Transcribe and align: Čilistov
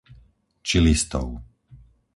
Čilistov 0.67 1.29